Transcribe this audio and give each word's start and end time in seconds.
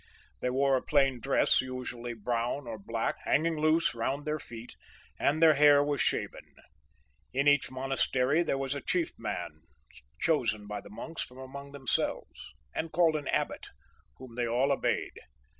They 0.39 0.49
wore 0.49 0.75
a 0.77 0.81
plain 0.81 1.19
dress, 1.19 1.61
usually 1.61 2.15
brown 2.15 2.65
or 2.65 2.79
black, 2.79 3.17
hanging 3.23 3.59
loose 3.59 3.93
round 3.93 4.25
their 4.25 4.39
feet, 4.39 4.75
and 5.19 5.43
their 5.43 5.53
hair 5.53 5.83
was 5.83 6.01
shaven. 6.01 6.55
In 7.33 7.47
each 7.47 7.69
monastery 7.69 8.41
there 8.41 8.57
was 8.57 8.73
a 8.73 8.81
chief 8.81 9.11
man 9.19 9.61
chosen 10.19 10.65
by 10.65 10.81
the 10.81 10.89
monks 10.89 11.21
from 11.21 11.37
among 11.37 11.71
themselves, 11.73 12.51
and 12.73 12.91
called 12.91 13.15
an 13.15 13.27
abbot, 13.27 13.67
whom 14.17 14.33
they 14.33 14.47
all 14.47 14.71
obeyed. 14.71 15.19